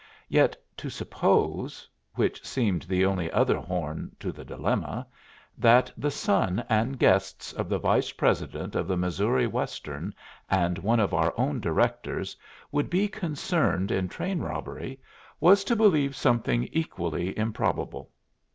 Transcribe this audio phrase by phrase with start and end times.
[0.29, 5.05] Yet to suppose which seemed the only other horn to the dilemma
[5.59, 10.15] that the son and guests of the vice president of the Missouri Western,
[10.49, 12.35] and one of our own directors,
[12.71, 14.99] would be concerned in train robbery
[15.39, 18.09] was to believe something equally improbable.